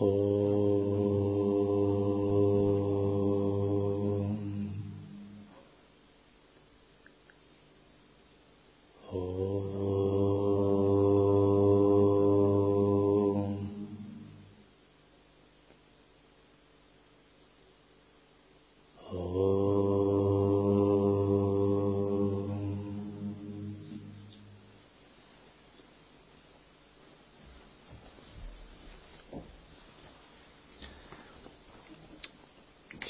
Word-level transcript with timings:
Oh. 0.00 0.53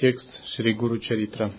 Текст 0.05 0.29
Шри 0.55 0.75
Гуру 0.75 0.99
Чаритра. 0.99 1.51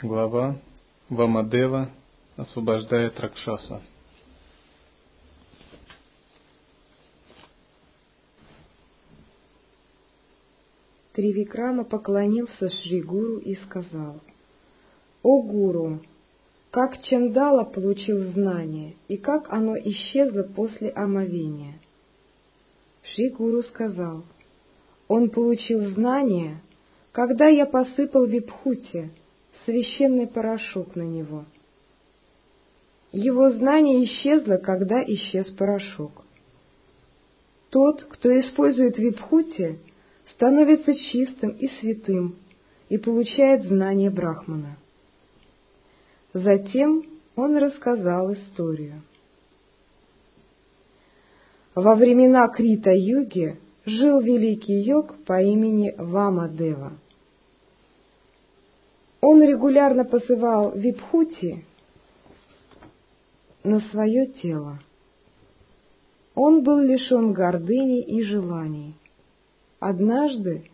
Глава 0.00 0.56
Вамадева 1.08 1.90
освобождает 2.36 3.18
Ракшаса. 3.18 3.82
Тривикрама 11.14 11.82
поклонился 11.82 12.70
Шри 12.70 13.02
Гуру 13.02 13.38
и 13.38 13.56
сказал, 13.56 14.20
«О 15.24 15.42
Гуру, 15.42 16.00
как 16.72 17.02
Чандала 17.02 17.64
получил 17.64 18.32
знание 18.32 18.94
и 19.06 19.18
как 19.18 19.52
оно 19.52 19.76
исчезло 19.76 20.42
после 20.42 20.88
омовения. 20.88 21.74
Шри 23.02 23.28
Гуру 23.28 23.62
сказал, 23.62 24.24
он 25.06 25.28
получил 25.28 25.90
знание, 25.90 26.62
когда 27.12 27.46
я 27.48 27.66
посыпал 27.66 28.24
випхути, 28.24 29.10
священный 29.66 30.26
порошок 30.26 30.96
на 30.96 31.02
него. 31.02 31.44
Его 33.12 33.50
знание 33.50 34.06
исчезло, 34.06 34.56
когда 34.56 35.04
исчез 35.04 35.50
порошок. 35.50 36.24
Тот, 37.68 38.02
кто 38.04 38.30
использует 38.40 38.96
випхути, 38.96 39.78
становится 40.30 40.94
чистым 40.94 41.50
и 41.50 41.68
святым 41.80 42.36
и 42.88 42.96
получает 42.96 43.64
знание 43.64 44.08
Брахмана. 44.08 44.78
Затем 46.34 47.04
он 47.36 47.56
рассказал 47.56 48.32
историю. 48.32 49.02
Во 51.74 51.94
времена 51.94 52.48
Крита-юги 52.48 53.58
жил 53.84 54.20
великий 54.20 54.80
йог 54.80 55.14
по 55.24 55.42
имени 55.42 55.94
Вамадева. 55.96 56.92
Он 59.20 59.42
регулярно 59.42 60.04
посылал 60.04 60.72
випхути 60.72 61.64
на 63.62 63.80
свое 63.90 64.26
тело. 64.26 64.78
Он 66.34 66.62
был 66.62 66.78
лишен 66.78 67.34
гордыни 67.34 68.02
и 68.02 68.22
желаний. 68.22 68.94
Однажды 69.80 70.64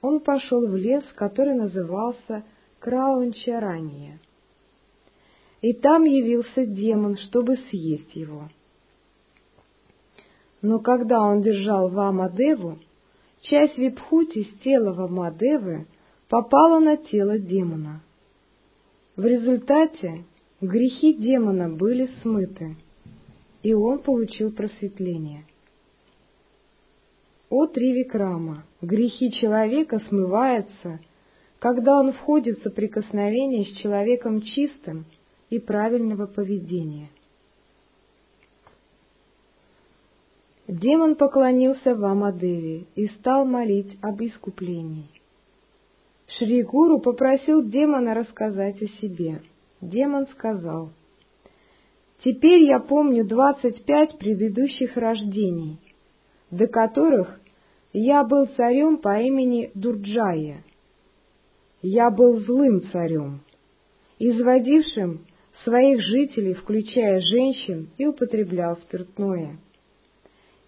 он 0.00 0.20
пошел 0.20 0.66
в 0.66 0.76
лес, 0.76 1.04
который 1.16 1.54
назывался 1.54 2.44
Краунчарания 2.78 4.20
и 5.62 5.72
там 5.72 6.04
явился 6.04 6.66
демон, 6.66 7.16
чтобы 7.16 7.56
съесть 7.70 8.14
его. 8.14 8.48
Но 10.62 10.80
когда 10.80 11.20
он 11.20 11.42
держал 11.42 11.88
Вамадеву, 11.88 12.78
часть 13.42 13.78
Випхути 13.78 14.44
с 14.44 14.58
тела 14.60 14.92
Вамадевы 14.92 15.86
попала 16.28 16.80
на 16.80 16.96
тело 16.96 17.38
демона. 17.38 18.02
В 19.14 19.24
результате 19.24 20.24
грехи 20.60 21.14
демона 21.14 21.68
были 21.68 22.10
смыты, 22.22 22.76
и 23.62 23.72
он 23.72 24.00
получил 24.00 24.50
просветление. 24.52 25.44
О 27.48 27.66
Тривикрама, 27.66 28.64
грехи 28.82 29.30
человека 29.32 30.00
смываются, 30.08 31.00
когда 31.60 31.98
он 31.98 32.12
входит 32.12 32.58
в 32.58 32.62
соприкосновение 32.64 33.64
с 33.64 33.78
человеком 33.78 34.42
чистым 34.42 35.06
и 35.50 35.58
правильного 35.58 36.26
поведения. 36.26 37.10
Демон 40.66 41.14
поклонился 41.14 41.94
Вамадеве 41.94 42.86
и 42.96 43.06
стал 43.08 43.44
молить 43.44 43.96
об 44.02 44.20
искуплении. 44.20 45.08
Шри 46.26 46.64
Гуру 46.64 46.98
попросил 46.98 47.62
демона 47.62 48.14
рассказать 48.14 48.82
о 48.82 48.88
себе. 48.88 49.42
Демон 49.80 50.26
сказал, 50.26 50.90
«Теперь 52.24 52.64
я 52.64 52.80
помню 52.80 53.24
двадцать 53.24 53.84
пять 53.84 54.18
предыдущих 54.18 54.96
рождений, 54.96 55.78
до 56.50 56.66
которых 56.66 57.38
я 57.92 58.24
был 58.24 58.46
царем 58.46 58.98
по 58.98 59.20
имени 59.20 59.70
Дурджая. 59.74 60.64
Я 61.80 62.10
был 62.10 62.40
злым 62.40 62.82
царем, 62.90 63.40
изводившим 64.18 65.20
своих 65.64 66.02
жителей, 66.02 66.54
включая 66.54 67.20
женщин, 67.20 67.90
и 67.98 68.06
употреблял 68.06 68.76
спиртное. 68.76 69.58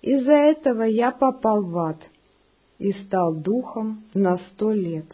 Из-за 0.03 0.32
этого 0.32 0.82
я 0.82 1.10
попал 1.10 1.65
в 1.65 1.76
ад 1.76 1.99
и 2.78 2.93
стал 2.93 3.34
духом 3.34 4.04
на 4.15 4.38
сто 4.38 4.72
лет. 4.72 5.06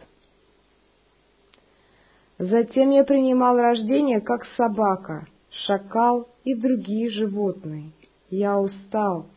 Затем 2.37 2.91
я 2.91 3.03
принимал 3.03 3.57
рождение 3.57 4.21
как 4.21 4.45
собака, 4.57 5.27
шакал 5.49 6.27
и 6.43 6.53
другие 6.53 7.09
животные. 7.09 7.91
Я 8.29 8.59
устал, 8.59 9.27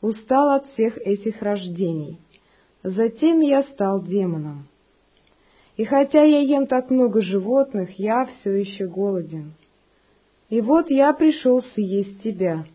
устал 0.00 0.50
от 0.50 0.66
всех 0.66 0.98
этих 0.98 1.40
рождений. 1.40 2.18
Затем 2.82 3.40
я 3.40 3.62
стал 3.64 4.02
демоном. 4.02 4.66
И 5.76 5.84
хотя 5.84 6.22
я 6.22 6.40
ем 6.40 6.66
так 6.66 6.90
много 6.90 7.22
животных, 7.22 7.98
я 7.98 8.26
все 8.26 8.50
еще 8.50 8.88
голоден. 8.88 9.54
И 10.52 10.60
вот 10.60 10.90
я 10.90 11.14
пришел 11.14 11.62
съесть 11.62 12.22
тебя, 12.22 12.66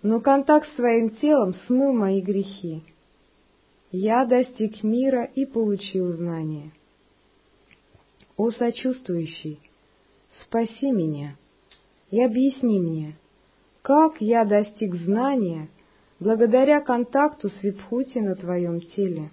но 0.00 0.20
контакт 0.20 0.68
с 0.68 0.76
твоим 0.76 1.10
телом 1.10 1.52
смыл 1.66 1.92
мои 1.92 2.20
грехи. 2.20 2.84
Я 3.90 4.24
достиг 4.24 4.84
мира 4.84 5.24
и 5.24 5.44
получил 5.44 6.12
знание. 6.12 6.70
О 8.36 8.52
сочувствующий, 8.52 9.58
спаси 10.42 10.92
меня 10.92 11.34
и 12.12 12.22
объясни 12.22 12.78
мне, 12.78 13.16
как 13.82 14.20
я 14.20 14.44
достиг 14.44 14.94
знания 14.94 15.68
благодаря 16.20 16.80
контакту 16.80 17.48
с 17.48 17.60
Випхути 17.60 18.18
на 18.18 18.36
твоем 18.36 18.80
теле. 18.80 19.32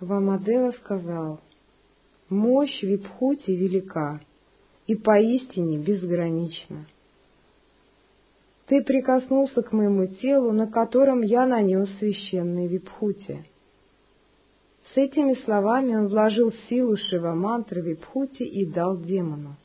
Вамадева 0.00 0.70
сказал, 0.70 1.40
мощь 2.30 2.82
Випхути 2.82 3.50
велика, 3.50 4.20
и 4.86 4.94
поистине 4.94 5.78
безгранично. 5.78 6.86
Ты 8.66 8.82
прикоснулся 8.82 9.62
к 9.62 9.72
моему 9.72 10.06
телу, 10.06 10.52
на 10.52 10.66
котором 10.66 11.22
я 11.22 11.46
нанес 11.46 11.88
священный 11.98 12.66
випхути. 12.66 13.44
С 14.92 14.96
этими 14.96 15.34
словами 15.44 15.94
он 15.94 16.08
вложил 16.08 16.52
силу 16.68 16.96
Шива-мантры 16.96 17.80
випхути 17.82 18.42
и 18.42 18.64
дал 18.64 18.96
демону. 18.96 19.56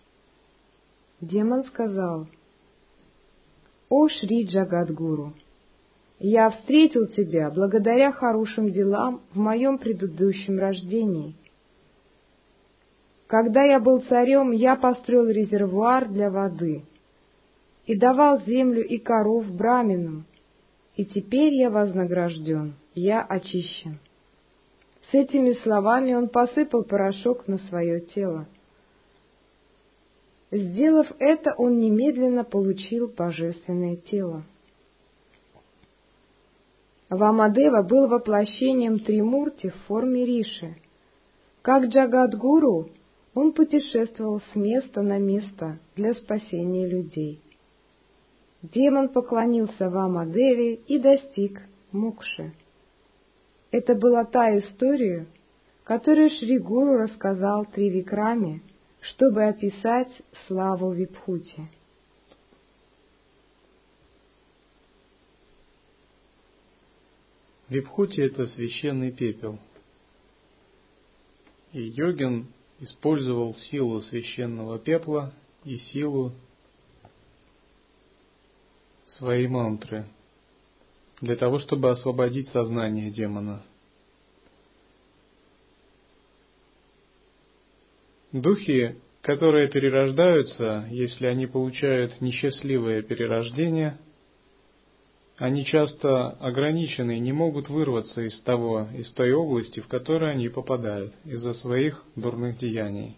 Демон 1.22 1.64
сказал, 1.66 2.28
«О 3.90 4.08
Шри 4.08 4.46
Джагадгуру, 4.46 5.34
я 6.20 6.50
встретил 6.50 7.08
тебя 7.08 7.50
благодаря 7.50 8.12
хорошим 8.12 8.72
делам 8.72 9.22
в 9.34 9.38
моем 9.38 9.78
предыдущем 9.78 10.60
рождении— 10.60 11.36
когда 13.30 13.62
я 13.64 13.80
был 13.80 14.02
царем, 14.02 14.52
я 14.52 14.76
построил 14.76 15.30
резервуар 15.30 16.10
для 16.10 16.32
воды 16.32 16.82
и 17.86 17.96
давал 17.96 18.42
землю 18.42 18.84
и 18.84 18.98
коров 18.98 19.46
браминам, 19.46 20.26
и 20.96 21.06
теперь 21.06 21.54
я 21.54 21.70
вознагражден, 21.70 22.74
я 22.96 23.22
очищен. 23.22 24.00
С 25.12 25.14
этими 25.14 25.54
словами 25.62 26.16
он 26.16 26.30
посыпал 26.30 26.84
порошок 26.84 27.48
на 27.48 27.60
свое 27.60 28.02
тело. 28.02 28.48
Сделав 30.50 31.06
это, 31.20 31.54
он 31.56 31.80
немедленно 31.80 32.44
получил 32.44 33.14
божественное 33.16 33.98
тело. 33.98 34.44
Вамадева 37.10 37.84
был 37.84 38.08
воплощением 38.08 38.98
Тримурти 38.98 39.70
в 39.70 39.76
форме 39.86 40.26
Риши. 40.26 40.78
Как 41.62 41.86
Джагадгуру, 41.86 42.90
он 43.40 43.54
путешествовал 43.54 44.42
с 44.42 44.56
места 44.56 45.02
на 45.02 45.18
место 45.18 45.80
для 45.96 46.14
спасения 46.14 46.86
людей. 46.86 47.42
Демон 48.62 49.08
поклонился 49.08 49.90
Вамадеве 49.90 50.76
и 50.76 51.00
достиг 51.00 51.62
Мукши. 51.94 52.52
Это 53.72 53.96
была 53.96 54.26
та 54.26 54.60
история, 54.60 55.26
которую 55.86 56.30
Шри 56.32 56.58
Гуру 56.60 56.98
рассказал 56.98 57.66
Тривикраме, 57.66 58.60
чтобы 59.00 59.46
описать 59.46 60.12
славу 60.48 60.92
Випхути. 60.92 61.70
Випхути– 67.70 68.20
это 68.22 68.48
священный 68.48 69.14
пепел. 69.14 69.60
И 71.72 71.82
йогин 71.82 72.48
использовал 72.80 73.56
силу 73.56 74.02
священного 74.02 74.80
пепла 74.80 75.34
и 75.64 75.78
силу 75.78 76.34
своей 79.06 79.48
мантры 79.48 80.06
для 81.22 81.36
того, 81.36 81.60
чтобы 81.60 81.92
освободить 81.92 82.48
сознание 82.50 83.12
демона. 83.12 83.64
Духи, 88.32 88.96
которые 89.22 89.70
перерождаются, 89.70 90.88
если 90.90 91.26
они 91.26 91.48
получают 91.48 92.22
несчастливое 92.22 93.02
перерождение– 93.02 93.98
они 95.40 95.64
часто 95.64 96.32
ограничены 96.32 97.16
и 97.16 97.22
не 97.22 97.32
могут 97.32 97.70
вырваться 97.70 98.22
из 98.22 98.38
того, 98.42 98.90
из 98.94 99.10
той 99.14 99.32
области, 99.32 99.80
в 99.80 99.88
которую 99.88 100.32
они 100.32 100.50
попадают, 100.50 101.14
из-за 101.24 101.54
своих 101.54 102.04
дурных 102.18 102.58
деяний. 102.58 103.16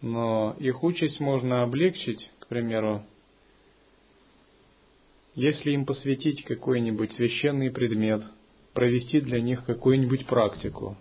Но 0.00 0.56
их 0.58 0.82
участь 0.82 1.20
можно 1.20 1.62
облегчить, 1.62 2.30
к 2.38 2.46
примеру, 2.46 3.02
если 5.34 5.72
им 5.72 5.84
посвятить 5.84 6.42
какой-нибудь 6.44 7.12
священный 7.12 7.70
предмет, 7.70 8.22
провести 8.72 9.20
для 9.20 9.42
них 9.42 9.66
какую-нибудь 9.66 10.26
практику. 10.26 10.96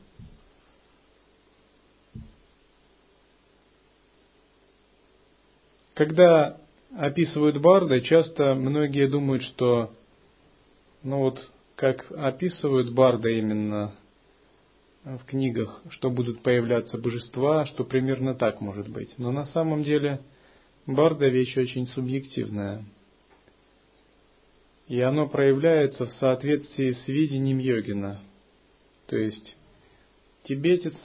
Когда 5.93 6.59
описывают 6.95 7.57
Барда, 7.57 8.01
часто 8.01 8.55
многие 8.55 9.07
думают, 9.07 9.43
что, 9.43 9.91
ну 11.03 11.19
вот, 11.19 11.51
как 11.75 12.11
описывают 12.11 12.93
Барда 12.93 13.29
именно 13.29 13.93
в 15.03 15.23
книгах, 15.25 15.81
что 15.89 16.09
будут 16.09 16.41
появляться 16.41 16.97
божества, 16.97 17.65
что 17.65 17.83
примерно 17.83 18.35
так 18.35 18.61
может 18.61 18.89
быть. 18.89 19.13
Но 19.17 19.31
на 19.31 19.45
самом 19.47 19.83
деле 19.83 20.21
Барда 20.85 21.27
вещь 21.27 21.55
очень 21.57 21.87
субъективная. 21.87 22.83
И 24.87 24.99
оно 25.01 25.27
проявляется 25.27 26.05
в 26.05 26.11
соответствии 26.13 26.91
с 26.93 27.07
видением 27.07 27.59
йогина. 27.59 28.21
То 29.07 29.17
есть 29.17 29.55
тибетец, 30.43 30.95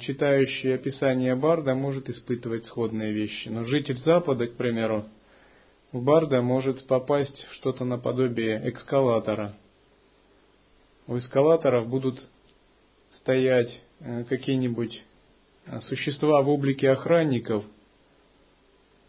читающий 0.00 0.74
описание 0.74 1.34
Барда, 1.34 1.74
может 1.74 2.10
испытывать 2.10 2.64
сходные 2.64 3.12
вещи. 3.12 3.48
Но 3.48 3.64
житель 3.64 3.96
Запада, 3.98 4.46
к 4.46 4.56
примеру, 4.56 5.06
в 5.92 6.02
Барда 6.02 6.42
может 6.42 6.86
попасть 6.86 7.46
что-то 7.52 7.84
наподобие 7.84 8.70
эскалатора. 8.70 9.56
У 11.06 11.16
эскалаторов 11.16 11.88
будут 11.88 12.20
стоять 13.12 13.80
э, 14.00 14.24
какие-нибудь 14.24 15.02
э, 15.66 15.80
существа 15.82 16.42
в 16.42 16.48
облике 16.48 16.90
охранников 16.90 17.64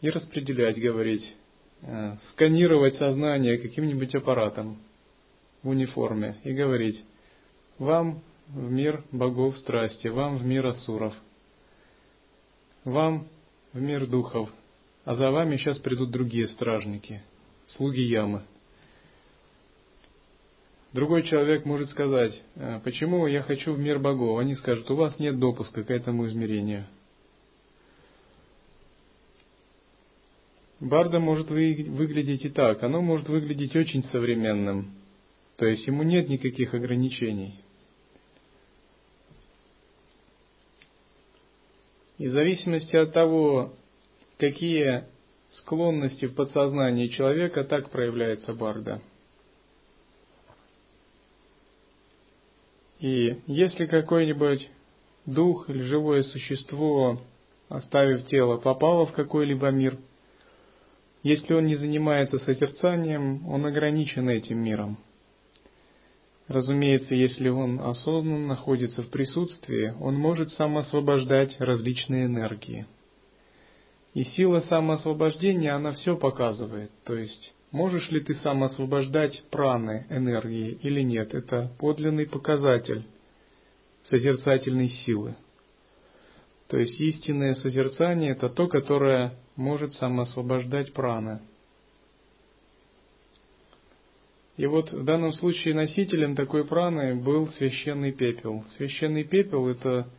и 0.01 0.09
распределять, 0.09 0.79
говорить, 0.79 1.35
э, 1.81 2.15
сканировать 2.29 2.95
сознание 2.95 3.57
каким-нибудь 3.57 4.13
аппаратом 4.15 4.77
в 5.63 5.69
униформе 5.69 6.37
и 6.43 6.53
говорить, 6.53 7.03
вам 7.79 8.21
в 8.49 8.71
мир 8.71 9.03
богов 9.11 9.57
страсти, 9.57 10.07
вам 10.07 10.37
в 10.37 10.45
мир 10.45 10.67
асуров, 10.67 11.13
вам 12.83 13.27
в 13.73 13.81
мир 13.81 14.05
духов, 14.07 14.49
а 15.05 15.15
за 15.15 15.31
вами 15.31 15.57
сейчас 15.57 15.79
придут 15.79 16.11
другие 16.11 16.47
стражники, 16.47 17.21
слуги 17.67 18.01
ямы. 18.01 18.43
Другой 20.93 21.23
человек 21.23 21.65
может 21.65 21.89
сказать, 21.89 22.41
«Э, 22.55 22.79
почему 22.83 23.27
я 23.27 23.41
хочу 23.41 23.73
в 23.73 23.79
мир 23.79 23.99
богов? 23.99 24.39
Они 24.39 24.55
скажут, 24.55 24.89
у 24.89 24.95
вас 24.95 25.19
нет 25.19 25.37
допуска 25.37 25.83
к 25.83 25.91
этому 25.91 26.25
измерению. 26.27 26.87
Барда 30.79 31.19
может 31.19 31.49
выглядеть 31.49 32.45
и 32.45 32.49
так, 32.49 32.83
оно 32.83 33.01
может 33.01 33.27
выглядеть 33.27 33.75
очень 33.75 34.03
современным, 34.05 34.93
то 35.57 35.65
есть 35.65 35.85
ему 35.87 36.03
нет 36.03 36.29
никаких 36.29 36.73
ограничений. 36.73 37.55
И 42.17 42.27
в 42.27 42.31
зависимости 42.31 42.95
от 42.95 43.13
того, 43.13 43.73
какие 44.39 45.03
склонности 45.51 46.25
в 46.25 46.35
подсознании 46.35 47.07
человека, 47.07 47.63
так 47.63 47.89
проявляется 47.89 48.53
барда. 48.53 49.01
И 52.99 53.39
если 53.45 53.85
какой-нибудь 53.85 54.67
дух 55.25 55.69
или 55.69 55.81
живое 55.83 56.23
существо, 56.23 57.21
оставив 57.69 58.25
тело, 58.25 58.57
попало 58.57 59.05
в 59.05 59.13
какой-либо 59.13 59.69
мир, 59.69 59.97
если 61.21 61.53
он 61.53 61.65
не 61.65 61.75
занимается 61.75 62.39
созерцанием, 62.39 63.47
он 63.47 63.65
ограничен 63.65 64.29
этим 64.29 64.57
миром. 64.59 64.97
Разумеется, 66.47 67.13
если 67.13 67.49
он 67.49 67.79
осознанно 67.79 68.47
находится 68.47 69.03
в 69.03 69.09
присутствии, 69.09 69.93
он 69.99 70.15
может 70.15 70.51
сам 70.53 70.77
освобождать 70.77 71.55
различные 71.59 72.25
энергии– 72.25 72.85
и 74.17 74.23
сила 74.23 74.61
самоосвобождения, 74.61 75.75
она 75.75 75.91
все 75.91 76.17
показывает. 76.17 76.89
То 77.03 77.13
есть, 77.13 77.53
можешь 77.69 78.09
ли 78.09 78.19
ты 78.19 78.33
самоосвобождать 78.33 79.43
праны, 79.51 80.07
энергии 80.09 80.71
или 80.81 81.01
нет, 81.01 81.35
это 81.35 81.71
подлинный 81.77 82.25
показатель 82.25 83.05
созерцательной 84.05 84.89
силы. 84.89 85.35
То 86.67 86.79
есть, 86.79 86.99
истинное 86.99 87.53
созерцание– 87.53 88.31
это 88.31 88.49
то, 88.49 88.67
которое 88.67 89.35
может 89.55 89.93
самоосвобождать 89.93 90.93
праны. 90.93 91.41
И 94.57 94.65
вот 94.65 94.91
в 94.91 95.03
данном 95.03 95.33
случае 95.33 95.75
носителем 95.75 96.35
такой 96.35 96.65
праны 96.65 97.15
был 97.15 97.47
священный 97.49 98.11
пепел. 98.11 98.65
Священный 98.75 99.23
пепел– 99.23 99.67
это 99.69 100.09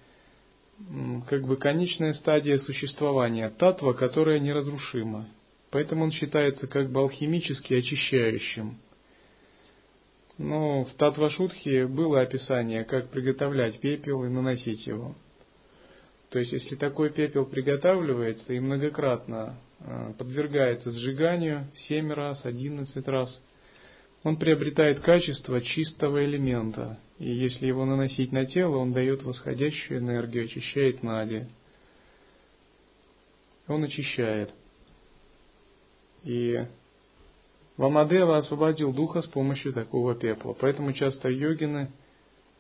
как 1.27 1.45
бы 1.45 1.57
конечная 1.57 2.13
стадия 2.13 2.59
существования, 2.59 3.51
татва, 3.51 3.95
которая 3.95 4.39
неразрушима. 4.39 5.29
Поэтому 5.71 6.05
он 6.05 6.13
считается 6.13 6.69
как 6.69 6.91
бы 6.91 7.01
алхимически 7.01 7.75
очищающим. 7.75 8.79
Но 10.39 10.85
в 10.85 10.93
Татвашутхе 10.95 11.89
было 11.89 12.21
описание, 12.21 12.85
как 12.85 13.11
приготовлять 13.11 13.81
пепел 13.81 14.25
и 14.25 14.29
наносить 14.29 14.87
его. 14.87 15.17
То 16.31 16.39
есть, 16.39 16.53
если 16.53 16.77
такой 16.77 17.11
пепел 17.11 17.45
приготавливается 17.45 18.53
и 18.53 18.61
многократно 18.61 19.59
а, 19.81 20.13
подвергается 20.13 20.93
сжиганию, 20.93 21.67
7 21.89 22.13
раз, 22.13 22.45
11 22.45 23.09
раз, 23.09 23.43
он 24.25 24.37
приобретает 24.37 25.01
качество 25.01 25.61
чистого 25.61 26.25
элемента, 26.25 26.99
и 27.19 27.31
если 27.31 27.67
его 27.67 27.85
наносить 27.85 28.33
на 28.33 28.47
тело, 28.47 28.77
он 28.77 28.93
дает 28.93 29.23
восходящую 29.23 30.01
энергию, 30.01 30.45
очищает 30.45 31.03
нади. 31.03 31.47
Он 33.69 33.85
очищает. 33.85 34.51
И 36.25 36.65
Вамадева 37.77 38.39
освободил 38.39 38.93
духа 38.93 39.23
с 39.23 39.27
помощью 39.27 39.73
такого 39.73 40.15
пепла. 40.15 40.57
Поэтому 40.59 40.93
часто 40.93 41.29
йогины 41.29 41.91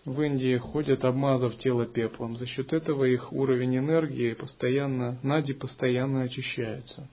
в 0.04 0.20
Индии 0.22 0.56
ходят, 0.58 1.04
обмазав 1.04 1.56
тело 1.58 1.86
пеплом. 1.86 2.36
За 2.36 2.46
счет 2.46 2.72
этого 2.72 3.04
их 3.04 3.32
уровень 3.32 3.78
энергии 3.78 4.34
постоянно, 4.34 5.18
нади 5.22 5.54
постоянно 5.54 6.22
очищаются. 6.22 7.08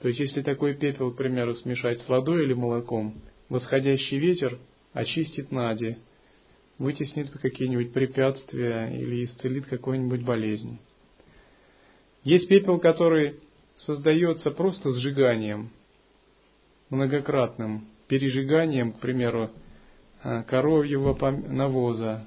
То 0.00 0.08
есть, 0.08 0.20
если 0.20 0.42
такой 0.42 0.74
пепел, 0.74 1.12
к 1.12 1.16
примеру, 1.16 1.54
смешать 1.54 2.00
с 2.00 2.08
водой 2.08 2.44
или 2.44 2.54
молоком, 2.54 3.20
восходящий 3.48 4.18
ветер 4.18 4.58
очистит 4.92 5.52
нади, 5.52 5.98
вытеснит 6.78 7.30
какие-нибудь 7.30 7.92
препятствия 7.92 8.88
или 8.98 9.26
исцелит 9.26 9.66
какую-нибудь 9.66 10.24
болезнь. 10.24 10.78
Есть 12.24 12.48
пепел, 12.48 12.78
который 12.78 13.40
создается 13.76 14.50
просто 14.50 14.90
сжиганием, 14.92 15.70
многократным 16.88 17.86
пережиганием, 18.08 18.92
к 18.92 19.00
примеру, 19.00 19.50
э, 20.22 20.42
коровьего 20.44 21.14
навоза, 21.30 22.26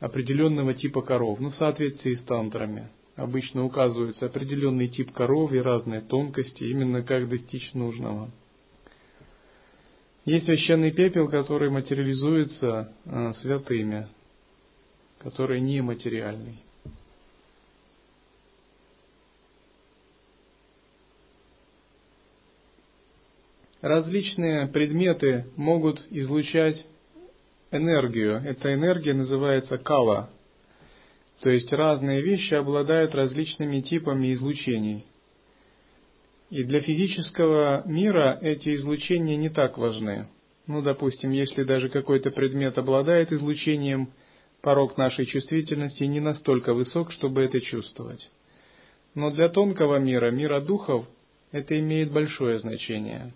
определенного 0.00 0.74
типа 0.74 1.02
коров, 1.02 1.38
ну, 1.40 1.50
в 1.50 1.56
соответствии 1.56 2.14
с 2.14 2.24
тантрами. 2.24 2.88
Обычно 3.16 3.64
указывается 3.64 4.26
определенный 4.26 4.88
тип 4.88 5.12
коров 5.12 5.52
и 5.52 5.58
разные 5.58 6.00
тонкости, 6.00 6.64
именно 6.64 7.02
как 7.02 7.28
достичь 7.28 7.74
нужного. 7.74 8.30
Есть 10.24 10.46
священный 10.46 10.92
пепел, 10.92 11.28
который 11.28 11.68
материализуется 11.68 12.92
э, 13.04 13.32
святыми, 13.40 14.08
который 15.18 15.60
нематериальный. 15.60 16.58
Различные 23.82 24.68
предметы 24.68 25.46
могут 25.56 26.00
излучать 26.08 26.86
энергию. 27.72 28.36
Эта 28.36 28.72
энергия 28.72 29.12
называется 29.12 29.76
кала. 29.76 30.30
То 31.42 31.50
есть 31.50 31.72
разные 31.72 32.22
вещи 32.22 32.54
обладают 32.54 33.16
различными 33.16 33.80
типами 33.80 34.32
излучений. 34.32 35.04
И 36.50 36.62
для 36.62 36.80
физического 36.80 37.82
мира 37.84 38.38
эти 38.40 38.76
излучения 38.76 39.36
не 39.36 39.48
так 39.48 39.76
важны. 39.76 40.28
Ну, 40.68 40.82
допустим, 40.82 41.32
если 41.32 41.64
даже 41.64 41.88
какой-то 41.88 42.30
предмет 42.30 42.78
обладает 42.78 43.32
излучением, 43.32 44.12
порог 44.60 44.96
нашей 44.96 45.26
чувствительности 45.26 46.04
не 46.04 46.20
настолько 46.20 46.74
высок, 46.74 47.10
чтобы 47.10 47.42
это 47.42 47.60
чувствовать. 47.60 48.30
Но 49.16 49.32
для 49.32 49.48
тонкого 49.48 49.98
мира, 49.98 50.30
мира 50.30 50.60
духов, 50.60 51.06
это 51.50 51.76
имеет 51.80 52.12
большое 52.12 52.60
значение. 52.60 53.34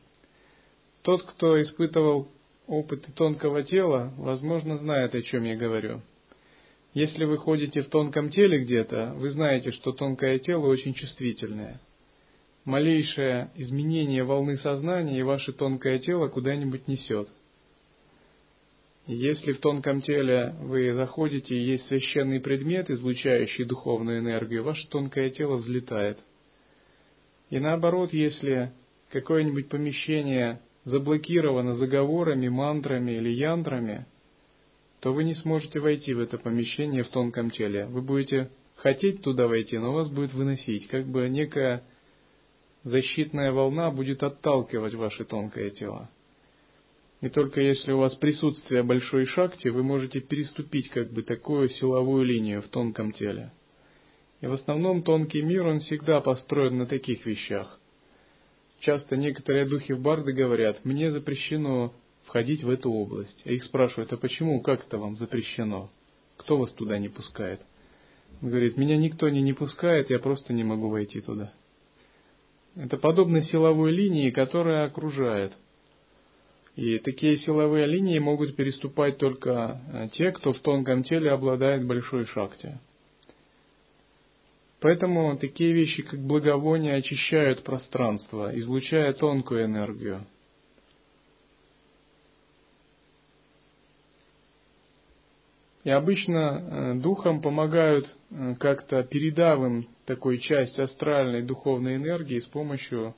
Тот, 1.03 1.25
кто 1.25 1.61
испытывал 1.61 2.29
опыты 2.69 3.11
тонкого 3.11 3.65
тела, 3.65 4.13
возможно, 4.17 4.77
знает, 4.77 5.17
о 5.17 5.23
чем 5.23 5.43
я 5.43 5.57
говорю. 5.57 6.03
Если 6.97 7.27
вы 7.27 7.37
ходите 7.37 7.83
в 7.83 7.91
тонком 7.91 8.31
теле 8.31 8.65
где-то, 8.65 9.13
вы 9.19 9.29
знаете, 9.29 9.71
что 9.71 9.93
тонкое 9.93 10.39
тело 10.39 10.67
очень 10.67 10.95
чувствительное. 10.95 11.79
Малейшее 12.65 13.51
изменение 13.55 14.25
волны 14.25 14.57
сознания 14.57 15.19
и 15.19 15.23
ваше 15.23 15.53
тонкое 15.53 15.99
тело 15.99 16.29
куда-нибудь 16.29 16.89
несет. 16.89 17.29
Если 19.07 19.53
в 19.53 19.61
тонком 19.61 20.01
теле 20.01 20.55
вы 20.59 20.95
заходите 20.95 21.55
и 21.55 21.65
есть 21.65 21.87
священный 21.89 22.41
предмет, 22.41 22.89
излучающий 22.89 23.67
духовную 23.67 24.21
энергию, 24.21 24.65
ваше 24.65 24.89
тонкое 24.89 25.29
тело 25.29 25.57
взлетает. 25.57 26.19
И 27.51 27.59
наоборот, 27.59 28.15
если 28.15 28.73
какое-нибудь 29.11 29.69
помещение 29.69 30.63
заблокировано 30.85 31.75
заговорами, 31.75 32.49
мантрами 32.49 33.11
или 33.11 33.29
янтрами, 33.29 34.07
то 35.01 35.13
вы 35.13 35.25
не 35.25 35.35
сможете 35.35 35.81
войти 35.81 36.15
в 36.15 36.21
это 36.21 36.39
помещение 36.39 37.03
в 37.03 37.09
тонком 37.09 37.51
теле. 37.51 37.87
Вы 37.87 38.03
будете 38.03 38.51
хотеть 38.77 39.23
туда 39.23 39.47
войти, 39.47 39.79
но 39.79 39.93
вас 39.93 40.09
будет 40.11 40.33
выносить, 40.33 40.89
как 40.89 41.07
бы 41.07 41.29
некая 41.29 41.85
защитная 42.83 43.53
волна 43.53 43.91
будет 43.91 44.23
отталкивать 44.23 44.95
ваше 44.95 45.25
тонкое 45.25 45.71
тело. 45.71 46.11
И 47.21 47.29
только 47.29 47.61
если 47.61 47.93
у 47.93 47.99
вас 47.99 48.15
присутствие 48.15 48.83
большой 48.83 49.27
шакти, 49.27 49.69
вы 49.69 49.83
можете 49.83 50.21
переступить 50.21 50.91
как 50.91 51.11
бы 51.11 51.23
такую 51.23 51.69
силовую 51.71 52.25
линию 52.25 52.63
в 52.63 52.69
тонком 52.69 53.13
теле. 53.13 53.53
И 54.43 54.47
в 54.47 54.53
основном 54.53 55.03
тонкий 55.03 55.41
мир, 55.41 55.67
он 55.67 55.79
всегда 55.81 56.21
построен 56.21 56.79
на 56.79 56.87
таких 56.87 57.25
вещах– 57.25 57.81
Часто 58.81 59.17
некоторые 59.17 59.65
духи 59.65 59.93
в 59.93 60.01
барды 60.01 60.33
говорят, 60.33 60.85
мне 60.85 61.11
запрещено 61.11 61.95
входить 62.27 62.63
в 62.63 62.71
эту 62.71 62.93
область. 62.93 63.43
А 63.45 63.51
их 63.51 63.65
спрашивают, 63.65 64.13
а 64.13 64.17
почему, 64.17 64.61
как 64.61 64.87
это 64.87 64.99
вам 64.99 65.17
запрещено? 65.17 65.91
Кто 66.37 66.59
вас 66.59 66.73
туда 66.73 66.99
не 66.99 67.09
пускает? 67.09 67.61
Он 68.43 68.51
говорит, 68.51 68.77
меня 68.77 68.97
никто 68.97 69.29
не, 69.29 69.41
не 69.41 69.55
пускает, 69.55 70.11
я 70.11 70.19
просто 70.19 70.53
не 70.53 70.65
могу 70.65 70.91
войти 70.91 71.21
туда. 71.21 71.53
Это 72.75 72.99
подобно 72.99 73.43
силовой 73.43 73.91
линии, 73.91 74.31
которая 74.31 74.85
окружает. 74.85 75.53
И 76.75 76.99
такие 76.99 77.39
силовые 77.39 77.87
линии 77.87 78.19
могут 78.19 78.55
переступать 78.55 79.17
только 79.17 79.81
э, 79.91 80.09
те, 80.13 80.31
кто 80.31 80.53
в 80.53 80.61
тонком 80.61 81.05
теле 81.05 81.31
обладает 81.31 81.87
большой 81.87 82.27
шахте. 82.27 82.79
Поэтому 84.81 85.39
такие 85.39 85.73
вещи, 85.73 86.03
как 86.03 86.21
благовоние, 86.21 86.97
очищают 86.97 87.63
пространство, 87.63 88.51
излучая 88.59 89.15
тонкую 89.15 89.65
энергию. 89.65 90.27
И 95.87 95.91
обычно 95.91 96.39
э, 96.39 96.95
духам 96.95 97.41
помогают 97.41 98.13
э, 98.33 98.57
как-то 98.59 99.05
передав 99.05 99.61
им 99.61 99.87
такой 100.05 100.39
часть 100.39 100.81
астральной 100.81 101.45
духовной 101.45 101.95
энергии 101.95 102.41
с 102.41 102.47
помощью 102.47 103.15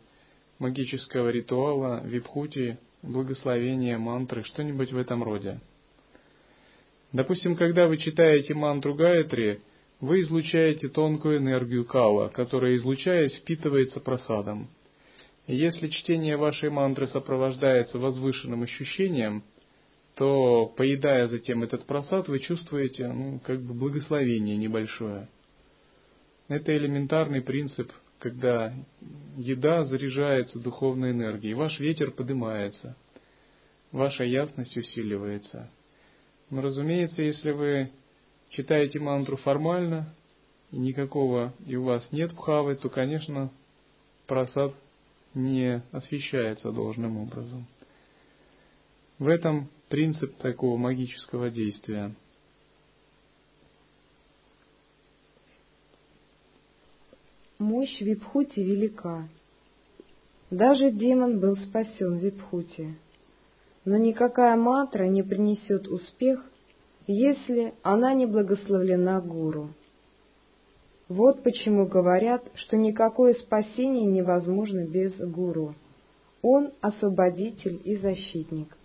магического 0.58 1.30
ритуала, 1.30 2.02
випхути, 2.04 2.76
благословения, 3.00 3.96
мантры, 3.96 4.44
что-нибудь 4.44 4.92
в 4.92 4.98
этом 4.98 5.22
роде. 5.22 5.60
Допустим, 7.14 7.56
когда 7.56 7.86
вы 7.86 7.96
читаете 7.96 8.52
мантру 8.52 8.94
Гаятри, 8.94 9.62
вы 10.00 10.20
излучаете 10.20 10.88
тонкую 10.88 11.38
энергию 11.38 11.86
кала, 11.86 12.28
которая, 12.28 12.76
излучаясь, 12.76 13.34
впитывается 13.36 13.98
просадом. 13.98 14.68
И 15.46 15.56
если 15.56 15.88
чтение 15.88 16.36
вашей 16.36 16.68
мантры 16.68 17.06
сопровождается 17.06 17.98
возвышенным 17.98 18.64
ощущением, 18.64 19.42
то, 20.18 20.66
поедая 20.76 21.28
затем 21.28 21.62
этот 21.62 21.86
просад, 21.86 22.26
вы 22.26 22.40
чувствуете, 22.40 23.06
ну, 23.06 23.38
как 23.38 23.60
бы 23.60 23.72
благословение 23.72 24.56
небольшое. 24.56 25.28
Это 26.48 26.76
элементарный 26.76 27.40
принцип, 27.40 27.92
когда 28.18 28.74
еда 29.36 29.84
заряжается 29.84 30.58
духовной 30.58 31.12
энергией, 31.12 31.54
ваш 31.54 31.78
ветер 31.78 32.10
поднимается, 32.10 32.96
ваша 33.92 34.24
ясность 34.24 34.76
усиливается. 34.76 35.70
Но, 36.50 36.62
разумеется, 36.62 37.22
если 37.22 37.52
вы 37.52 37.92
читаете 38.50 38.98
мантру 38.98 39.36
формально, 39.36 40.12
и 40.72 40.78
никакого 40.78 41.54
и 41.64 41.76
у 41.76 41.84
вас 41.84 42.10
нет 42.10 42.34
пхавы, 42.34 42.74
то, 42.74 42.88
конечно, 42.88 43.52
просад 44.26 44.74
не 45.34 45.80
освещается 45.92 46.72
должным 46.72 47.18
образом. 47.18 47.68
В 49.18 49.26
этом 49.26 49.68
принцип 49.88 50.36
такого 50.36 50.76
магического 50.76 51.50
действия. 51.50 52.14
Мощь 57.58 58.00
Випхути 58.00 58.60
велика. 58.60 59.28
Даже 60.50 60.90
демон 60.90 61.40
был 61.40 61.56
спасен 61.56 62.18
Випхути. 62.18 62.96
Но 63.84 63.96
никакая 63.96 64.56
мантра 64.56 65.04
не 65.04 65.22
принесет 65.22 65.88
успех– 65.88 66.44
если 67.08 67.72
она 67.82 68.12
не 68.12 68.26
благословлена 68.26 69.20
гуру. 69.22 69.70
Вот 71.08 71.42
почему 71.42 71.86
говорят, 71.86 72.44
что 72.54 72.76
никакое 72.76 73.32
спасение 73.32 74.04
невозможно 74.04 74.86
без 74.86 75.16
гуру. 75.16 75.74
Он 76.42 76.70
освободитель 76.82 77.80
и 77.82 77.96
защитник. 77.96 78.76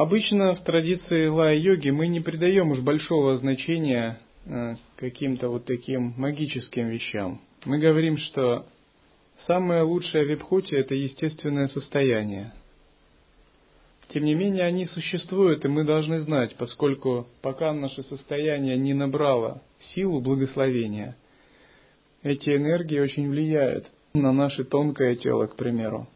Обычно 0.00 0.54
в 0.54 0.64
традиции 0.64 1.26
лая-йоги 1.26 1.90
мы 1.90 2.06
не 2.06 2.20
придаем 2.20 2.70
уж 2.70 2.80
большого 2.80 3.36
значения 3.36 4.18
э, 4.46 4.76
каким-то 4.96 5.50
вот 5.50 5.66
таким 5.66 6.14
магическим 6.16 6.88
вещам. 6.88 7.42
Мы 7.66 7.76
говорим, 7.76 8.16
что 8.16 8.64
самое 9.46 9.82
лучшее 9.82 10.24
в 10.24 10.78
это 10.78 10.94
естественное 10.94 11.66
состояние. 11.66 12.54
Тем 14.08 14.24
не 14.24 14.34
менее, 14.34 14.64
они 14.64 14.86
существуют, 14.86 15.66
и 15.66 15.68
мы 15.68 15.84
должны 15.84 16.20
знать, 16.20 16.56
поскольку 16.56 17.26
пока 17.42 17.74
наше 17.74 18.02
состояние 18.02 18.78
не 18.78 18.94
набрало 18.94 19.60
силу 19.94 20.22
благословения, 20.22 21.14
эти 22.22 22.48
энергии 22.48 23.00
очень 23.00 23.28
влияют 23.28 23.86
на 24.14 24.32
наше 24.32 24.64
тонкое 24.64 25.16
тело, 25.16 25.46
к 25.46 25.56
примеру. 25.56 26.08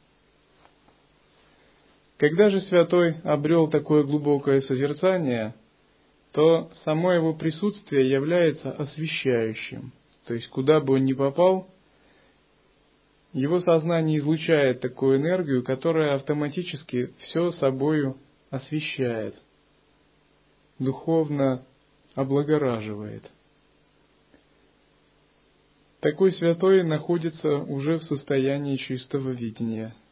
Когда 2.16 2.48
же 2.48 2.60
святой 2.60 3.16
обрел 3.24 3.68
такое 3.68 4.04
глубокое 4.04 4.60
созерцание, 4.60 5.54
то 6.32 6.70
само 6.84 7.12
его 7.12 7.34
присутствие 7.34 8.08
является 8.10 8.70
освещающим. 8.70 9.92
То 10.26 10.34
есть, 10.34 10.48
куда 10.48 10.80
бы 10.80 10.94
он 10.94 11.04
ни 11.04 11.12
попал, 11.12 11.68
его 13.32 13.58
сознание 13.60 14.18
излучает 14.18 14.80
такую 14.80 15.18
энергию, 15.18 15.64
которая 15.64 16.14
автоматически 16.14 17.12
все 17.18 17.50
собою 17.52 18.16
освещает, 18.50 19.34
духовно 20.78 21.64
облагораживает. 22.14 23.28
Такой 25.98 26.32
святой 26.32 26.84
находится 26.84 27.56
уже 27.56 27.98
в 27.98 28.04
состоянии 28.04 28.76
чистого 28.76 29.30
видения– 29.30 29.94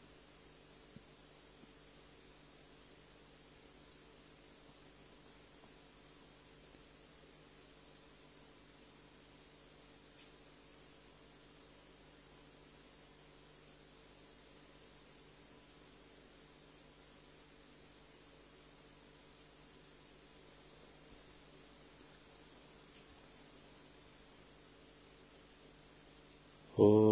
어, 26.83 27.12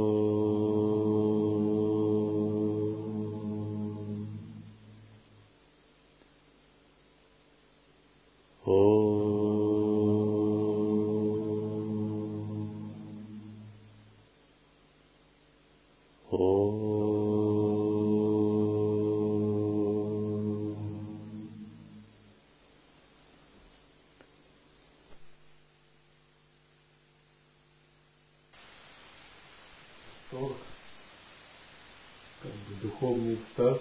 восторг, 30.51 30.57
как 32.43 32.53
бы 32.53 32.75
духовный 32.83 33.35
экстаз, 33.35 33.81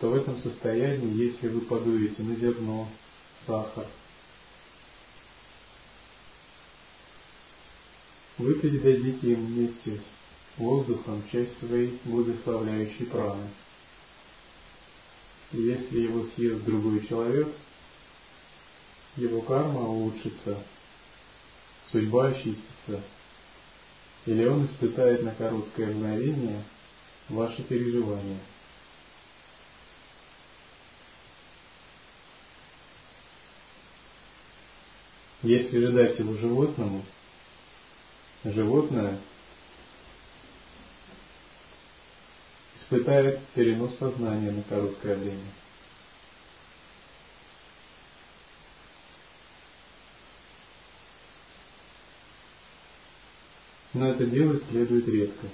то 0.00 0.10
в 0.10 0.14
этом 0.14 0.40
состоянии, 0.40 1.24
если 1.24 1.48
вы 1.48 1.60
подуете 1.62 2.22
на 2.22 2.34
зерно, 2.36 2.88
сахар, 3.46 3.86
вы 8.38 8.54
передадите 8.54 9.32
им 9.32 9.46
вместе 9.46 9.98
с 9.98 10.58
воздухом 10.58 11.22
часть 11.30 11.58
своей 11.58 11.98
благословляющей 12.04 13.06
праны. 13.06 13.48
И 15.52 15.60
если 15.60 16.00
его 16.00 16.24
съест 16.24 16.64
другой 16.64 17.06
человек, 17.06 17.48
его 19.16 19.42
карма 19.42 19.82
улучшится, 19.82 20.64
судьба 21.90 22.28
очистится, 22.28 23.02
или 24.26 24.44
он 24.44 24.66
испытает 24.66 25.22
на 25.22 25.32
короткое 25.34 25.86
мгновение 25.86 26.62
ваши 27.28 27.62
переживания. 27.62 28.38
Если 35.42 35.80
же 35.80 35.90
дать 35.90 36.18
его 36.20 36.36
животному, 36.36 37.04
животное 38.44 39.18
испытает 42.76 43.40
перенос 43.54 43.98
сознания 43.98 44.52
на 44.52 44.62
короткое 44.62 45.16
время. 45.16 45.61
Но 54.02 54.08
это 54.08 54.26
делать 54.26 54.64
следует 54.68 55.06
редко. 55.06 55.46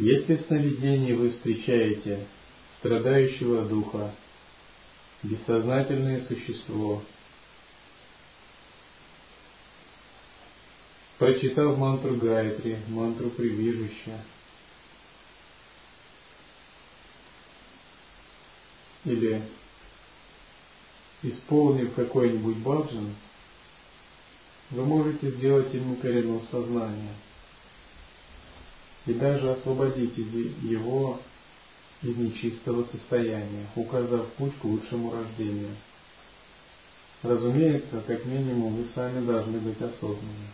Если 0.00 0.36
в 0.36 0.46
сновидении 0.46 1.12
вы 1.12 1.28
встречаете 1.28 2.26
страдающего 2.78 3.66
духа, 3.66 4.14
бессознательное 5.22 6.22
существо, 6.22 7.02
прочитав 11.18 11.76
мантру 11.76 12.16
Гайатри, 12.16 12.78
мантру 12.88 13.28
прибежища, 13.28 14.24
или 19.04 19.42
исполнив 21.22 21.92
какой-нибудь 21.92 22.56
баджан, 22.56 23.14
вы 24.70 24.86
можете 24.86 25.30
сделать 25.32 25.74
ему 25.74 25.96
перенос 25.96 26.48
сознания– 26.48 27.14
и 29.06 29.12
даже 29.14 29.52
освободить 29.52 30.16
его 30.16 31.20
из 32.02 32.16
нечистого 32.16 32.84
состояния, 32.84 33.66
указав 33.76 34.26
путь 34.32 34.56
к 34.60 34.64
лучшему 34.64 35.12
рождению. 35.12 35.76
Разумеется, 37.22 38.02
как 38.06 38.24
минимум 38.24 38.76
вы 38.76 38.86
сами 38.94 39.24
должны 39.26 39.58
быть 39.58 39.80
осознанны. 39.80 40.48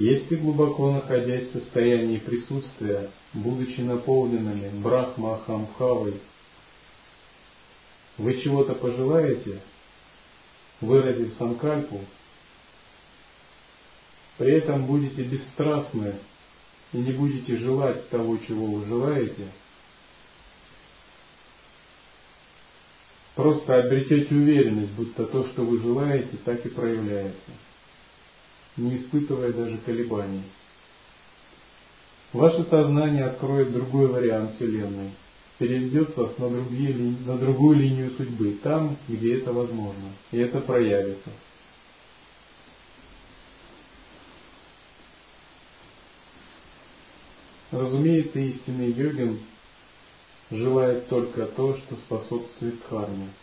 Если 0.00 0.36
глубоко 0.36 0.92
находясь 0.92 1.48
в 1.48 1.54
состоянии 1.54 2.18
присутствия, 2.18 3.10
будучи 3.32 3.80
наполненными 3.80 4.68
брахма-хамхавой, 4.80 6.20
вы 8.16 8.40
чего-то 8.40 8.74
пожелаете, 8.74 9.60
выразив 10.80 11.34
санкальпу, 11.34 12.00
при 14.36 14.52
этом 14.52 14.86
будете 14.86 15.24
бесстрастны 15.24 16.14
и 16.92 16.98
не 16.98 17.10
будете 17.10 17.56
желать 17.56 18.08
того, 18.08 18.38
чего 18.46 18.66
вы 18.66 18.86
желаете, 18.86 19.48
просто 23.34 23.80
обретете 23.80 24.32
уверенность, 24.32 24.92
будто 24.92 25.26
то, 25.26 25.44
что 25.48 25.64
вы 25.64 25.80
желаете, 25.80 26.36
так 26.44 26.64
и 26.64 26.68
проявляется– 26.68 27.50
не 28.78 28.96
испытывая 28.96 29.52
даже 29.52 29.78
колебаний. 29.78 30.42
Ваше 32.32 32.64
сознание 32.64 33.24
откроет 33.24 33.72
другой 33.72 34.06
вариант 34.06 34.54
Вселенной, 34.54 35.10
переведет 35.58 36.16
вас 36.16 36.36
на, 36.38 36.48
другие, 36.48 36.94
на 37.26 37.36
другую 37.38 37.78
линию 37.78 38.10
судьбы, 38.12 38.58
там, 38.62 38.96
где 39.08 39.38
это 39.38 39.52
возможно, 39.52 40.12
и 40.30 40.38
это 40.38 40.60
проявится. 40.60 41.30
Разумеется, 47.70 48.38
истинный 48.38 48.92
йогин 48.92 49.40
желает 50.50 51.08
только 51.08 51.46
то, 51.46 51.76
что 51.76 51.96
способствует 51.96 52.76
карме– 52.88 53.28